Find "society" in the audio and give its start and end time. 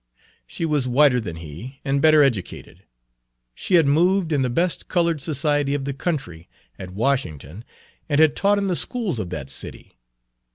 5.21-5.75